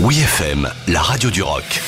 Oui 0.00 0.20
FM, 0.20 0.70
la 0.86 1.02
radio 1.02 1.28
du 1.28 1.42
rock. 1.42 1.82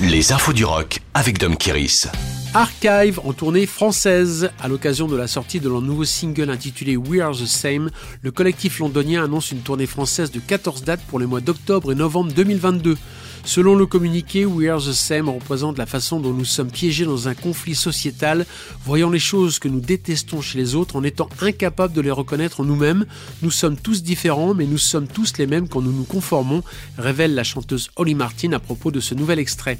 Les 0.00 0.32
infos 0.32 0.52
du 0.52 0.64
rock 0.64 0.98
avec 1.14 1.38
Dom 1.38 1.56
Kiris. 1.56 2.08
Archive 2.52 3.20
en 3.22 3.32
tournée 3.32 3.64
française. 3.64 4.50
À 4.58 4.66
l'occasion 4.66 5.06
de 5.06 5.16
la 5.16 5.28
sortie 5.28 5.60
de 5.60 5.68
leur 5.68 5.80
nouveau 5.80 6.04
single 6.04 6.50
intitulé 6.50 6.96
We 6.96 7.20
Are 7.20 7.30
the 7.30 7.46
Same, 7.46 7.90
le 8.22 8.32
collectif 8.32 8.80
londonien 8.80 9.22
annonce 9.22 9.52
une 9.52 9.60
tournée 9.60 9.86
française 9.86 10.32
de 10.32 10.40
14 10.40 10.82
dates 10.82 11.02
pour 11.06 11.20
les 11.20 11.26
mois 11.26 11.40
d'octobre 11.40 11.92
et 11.92 11.94
novembre 11.94 12.32
2022. 12.32 12.98
Selon 13.44 13.76
le 13.76 13.86
communiqué, 13.86 14.46
We 14.46 14.68
Are 14.68 14.80
the 14.80 14.92
Same 14.92 15.28
représente 15.28 15.78
la 15.78 15.86
façon 15.86 16.18
dont 16.18 16.32
nous 16.32 16.44
sommes 16.44 16.72
piégés 16.72 17.04
dans 17.04 17.28
un 17.28 17.34
conflit 17.34 17.76
sociétal, 17.76 18.44
voyant 18.84 19.10
les 19.10 19.20
choses 19.20 19.60
que 19.60 19.68
nous 19.68 19.80
détestons 19.80 20.40
chez 20.40 20.58
les 20.58 20.74
autres 20.74 20.96
en 20.96 21.04
étant 21.04 21.28
incapables 21.40 21.94
de 21.94 22.00
les 22.00 22.10
reconnaître 22.10 22.58
en 22.60 22.64
nous-mêmes. 22.64 23.06
Nous 23.42 23.52
sommes 23.52 23.76
tous 23.76 24.02
différents, 24.02 24.54
mais 24.54 24.66
nous 24.66 24.76
sommes 24.76 25.06
tous 25.06 25.38
les 25.38 25.46
mêmes 25.46 25.68
quand 25.68 25.82
nous 25.82 25.92
nous 25.92 26.02
conformons, 26.02 26.64
révèle 26.98 27.36
la 27.36 27.44
chanteuse 27.44 27.90
Holly 27.94 28.16
Martin 28.16 28.52
à 28.54 28.58
propos 28.58 28.90
de 28.90 28.98
ce 28.98 29.14
nouvel 29.14 29.38
extrait. 29.38 29.78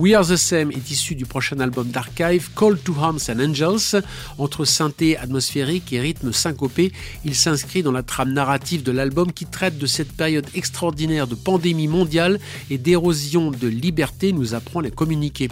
We 0.00 0.14
Are 0.14 0.26
the 0.26 0.36
Same 0.36 0.70
est 0.70 0.90
issu 0.90 1.14
du 1.14 1.26
prochain 1.26 1.60
album 1.60 1.88
d'Archive, 1.88 2.48
Call 2.56 2.78
to 2.78 2.94
Arms 2.98 3.18
and 3.28 3.38
Angels. 3.38 4.00
Entre 4.38 4.64
synthé 4.64 5.18
atmosphérique 5.18 5.92
et 5.92 6.00
rythme 6.00 6.32
syncopé, 6.32 6.90
il 7.26 7.34
s'inscrit 7.34 7.82
dans 7.82 7.92
la 7.92 8.02
trame 8.02 8.32
narrative 8.32 8.82
de 8.82 8.92
l'album 8.92 9.30
qui 9.30 9.44
traite 9.44 9.76
de 9.76 9.84
cette 9.84 10.12
période 10.12 10.46
extraordinaire 10.54 11.26
de 11.26 11.34
pandémie 11.34 11.86
mondiale 11.86 12.40
et 12.70 12.78
d'érosion 12.78 13.50
de 13.50 13.68
liberté, 13.68 14.32
nous 14.32 14.54
apprend 14.54 14.80
les 14.80 14.90
communiqués. 14.90 15.50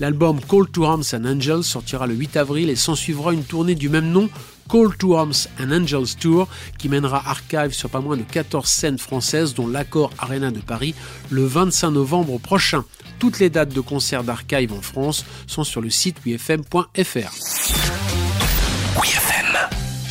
L'album 0.00 0.40
Call 0.40 0.68
to 0.72 0.84
Arms 0.84 1.04
and 1.12 1.24
Angels 1.24 1.62
sortira 1.62 2.08
le 2.08 2.14
8 2.14 2.36
avril 2.36 2.70
et 2.70 2.76
s'en 2.76 2.96
suivra 2.96 3.32
une 3.32 3.44
tournée 3.44 3.76
du 3.76 3.88
même 3.88 4.10
nom 4.10 4.28
Call 4.68 4.94
to 4.96 5.14
Arms 5.14 5.48
and 5.60 5.70
Angels 5.70 6.16
Tour 6.18 6.48
qui 6.78 6.88
mènera 6.88 7.22
Archive 7.26 7.72
sur 7.72 7.90
pas 7.90 8.00
moins 8.00 8.16
de 8.16 8.22
14 8.22 8.66
scènes 8.66 8.98
françaises 8.98 9.54
dont 9.54 9.66
l'Accord 9.66 10.10
Arena 10.18 10.50
de 10.50 10.60
Paris 10.60 10.94
le 11.30 11.44
25 11.44 11.90
novembre 11.90 12.38
prochain. 12.38 12.84
Toutes 13.18 13.38
les 13.38 13.50
dates 13.50 13.72
de 13.72 13.80
concert 13.80 14.24
d'Archive 14.24 14.72
en 14.72 14.82
France 14.82 15.24
sont 15.46 15.64
sur 15.64 15.80
le 15.80 15.90
site 15.90 16.18
wfm.fr. 16.24 17.30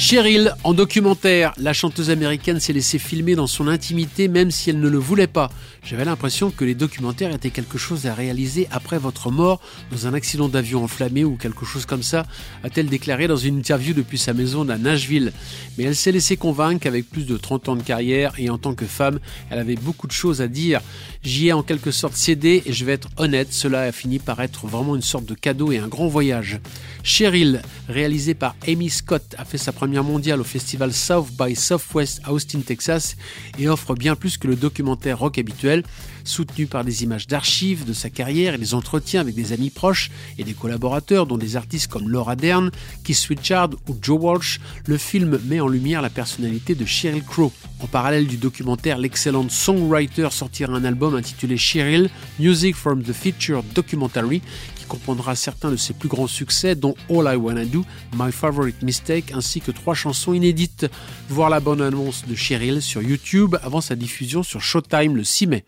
Cheryl, 0.06 0.54
en 0.66 0.74
documentaire, 0.74 1.54
la 1.56 1.72
chanteuse 1.72 2.10
américaine 2.10 2.60
s'est 2.60 2.74
laissée 2.74 3.00
filmer 3.00 3.36
dans 3.36 3.48
son 3.48 3.70
intimité 3.70 4.28
même 4.28 4.52
si 4.52 4.70
elle 4.70 4.82
ne 4.82 4.90
le 4.90 4.98
voulait 4.98 5.28
pas. 5.28 5.50
J'avais 5.82 6.04
l'impression 6.04 6.52
que 6.52 6.66
les 6.66 6.76
documentaires 6.76 7.34
étaient 7.34 7.52
quelque 7.52 7.78
chose 7.78 8.06
à 8.06 8.14
réaliser 8.14 8.68
après 8.70 8.98
votre 8.98 9.32
mort 9.32 9.62
dans 9.92 10.06
un 10.06 10.14
accident 10.14 10.50
d'avion 10.50 10.84
enflammé 10.84 11.24
ou 11.24 11.38
quelque 11.38 11.66
chose 11.66 11.86
comme 11.86 12.04
ça, 12.04 12.26
a-t-elle 12.66 12.88
déclaré 12.88 13.28
dans 13.28 13.38
une 13.38 13.58
interview 13.58 13.94
depuis 13.94 14.18
sa 14.18 14.34
maison 14.34 14.68
à 14.68 14.78
Nashville. 14.78 15.32
Mais 15.78 15.86
elle 15.86 15.96
s'est 15.96 16.12
laissée 16.12 16.36
convaincre 16.36 16.82
qu'avec 16.82 17.10
plus 17.10 17.26
de 17.26 17.38
30 17.38 17.70
ans 17.70 17.76
de 17.78 17.82
carrière 17.82 18.34
et 18.38 18.50
en 18.50 18.58
tant 18.58 18.76
que 18.76 18.86
femme, 18.86 19.20
elle 19.50 19.60
avait 19.60 19.78
beaucoup 19.78 20.08
de 20.08 20.12
choses 20.12 20.42
à 20.42 20.50
dire. 20.50 20.82
J'y 21.24 21.48
ai 21.48 21.54
en 21.54 21.64
quelque 21.64 21.92
sorte 21.92 22.16
cédé 22.16 22.62
et 22.66 22.74
je 22.74 22.84
vais 22.84 22.92
être 22.92 23.08
honnête, 23.16 23.54
cela 23.54 23.84
a 23.84 23.92
fini 23.94 24.20
par 24.20 24.42
être 24.42 24.68
vraiment 24.68 24.98
une 24.98 25.02
sorte 25.02 25.26
de 25.26 25.34
cadeau 25.34 25.72
et 25.72 25.78
un 25.78 25.88
grand 25.88 26.08
voyage. 26.08 26.60
Cheryl, 27.04 27.62
réalisé 27.88 28.34
par 28.34 28.58
Amy 28.68 28.90
Scott, 28.90 29.24
a 29.38 29.46
fait 29.46 29.58
sa 29.58 29.72
première 29.72 29.93
mondiale 30.02 30.42
au 30.42 30.44
festival 30.44 30.94
South 30.94 31.28
by 31.38 31.56
Southwest 31.56 32.22
Austin, 32.28 32.62
Texas, 32.62 33.16
et 33.60 33.68
offre 33.68 33.94
bien 33.94 34.16
plus 34.16 34.38
que 34.38 34.48
le 34.48 34.56
documentaire 34.56 35.20
rock 35.20 35.38
habituel, 35.38 35.84
soutenu 36.24 36.68
par 36.68 36.84
des 36.84 37.04
images 37.04 37.28
d'archives 37.28 37.86
de 37.86 37.94
sa 37.94 38.10
carrière 38.10 38.56
et 38.56 38.58
des 38.58 38.74
entretiens 38.74 39.22
avec 39.22 39.36
des 39.36 39.54
amis 39.54 39.70
proches 39.70 40.10
et 40.38 40.44
des 40.44 40.54
collaborateurs, 40.54 41.28
dont 41.28 41.38
des 41.38 41.56
artistes 41.56 41.88
comme 41.88 42.10
Laura 42.10 42.36
Dern, 42.36 42.72
Keith 43.04 43.26
Richard 43.30 43.70
ou 43.90 43.96
Joe 44.02 44.20
Walsh. 44.22 44.60
Le 44.88 44.98
film 44.98 45.40
met 45.46 45.60
en 45.60 45.68
lumière 45.68 46.02
la 46.02 46.10
personnalité 46.10 46.76
de 46.76 46.86
Sheryl 46.86 47.24
Crow. 47.24 47.52
En 47.80 47.88
parallèle 47.88 48.28
du 48.28 48.38
documentaire, 48.38 48.98
l'excellente 48.98 49.52
songwriter 49.52 50.30
sortira 50.32 50.74
un 50.74 50.86
album 50.86 51.16
intitulé 51.16 51.58
Sheryl 51.58 52.10
Music 52.40 52.76
from 52.76 53.04
the 53.04 53.12
Feature 53.12 53.64
Documentary 53.76 54.42
qui 54.76 54.86
comprendra 54.86 55.36
certains 55.36 55.72
de 55.72 55.78
ses 55.78 55.94
plus 55.94 56.10
grands 56.10 56.28
succès, 56.28 56.76
dont 56.76 56.96
All 57.10 57.34
I 57.34 57.36
Wanna 57.36 57.66
Do, 57.66 57.86
My 58.18 58.32
Favorite 58.32 58.82
Mistake, 58.82 59.32
ainsi 59.34 59.62
que 59.62 59.72
trois 59.84 59.94
chansons 59.96 60.32
inédites. 60.32 60.90
Voir 61.28 61.50
la 61.50 61.60
bonne 61.60 61.82
annonce 61.82 62.24
de 62.26 62.36
Cheryl 62.36 62.82
sur 62.82 63.02
YouTube 63.02 63.58
avant 63.64 63.82
sa 63.82 63.96
diffusion 63.96 64.42
sur 64.42 64.62
Showtime 64.62 65.18
le 65.18 65.26
6 65.26 65.48
mai. 65.48 65.66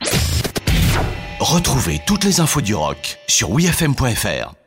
Retrouvez 1.42 2.00
toutes 2.08 2.24
les 2.24 2.40
infos 2.40 2.62
du 2.62 2.74
rock 2.74 3.20
sur 3.28 3.52
wfm.fr. 3.52 4.65